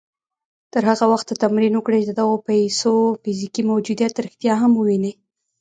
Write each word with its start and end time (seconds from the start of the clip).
تر 0.73 0.83
هغه 0.91 1.05
وخته 1.13 1.33
تمرين 1.43 1.73
وکړئ 1.75 1.97
چې 2.03 2.07
د 2.09 2.13
دغو 2.19 2.35
پيسو 2.47 2.93
فزيکي 3.23 3.63
موجوديت 3.71 4.13
رښتيا 4.25 4.53
هم 4.61 4.71
ووينئ. 4.75 5.13